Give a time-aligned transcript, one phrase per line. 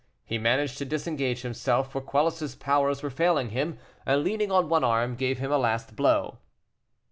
[0.25, 4.83] He managed to disengage himself, for Quelus' powers were failing him, and, leaning on one
[4.83, 6.39] arm, gave him a last blow.